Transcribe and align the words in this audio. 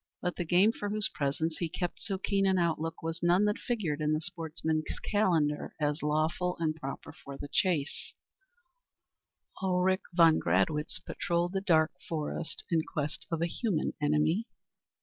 But 0.19 0.35
the 0.35 0.45
game 0.45 0.71
for 0.71 0.89
whose 0.89 1.11
presence 1.13 1.57
he 1.59 1.69
kept 1.69 2.01
so 2.01 2.17
keen 2.17 2.47
an 2.47 2.57
outlook 2.57 3.03
was 3.03 3.21
none 3.21 3.45
that 3.45 3.59
figured 3.59 4.01
in 4.01 4.13
the 4.13 4.19
sportsman's 4.19 4.97
calendar 5.03 5.75
as 5.79 6.01
lawful 6.01 6.57
and 6.59 6.73
proper 6.75 7.13
for 7.13 7.37
the 7.37 7.47
chase; 7.47 8.11
Ulrich 9.61 10.01
von 10.15 10.39
Gradwitz 10.39 10.97
patrolled 10.97 11.53
the 11.53 11.61
dark 11.61 11.91
forest 12.09 12.63
in 12.71 12.81
quest 12.81 13.27
of 13.29 13.43
a 13.43 13.45
human 13.45 13.93
enemy. 14.01 14.47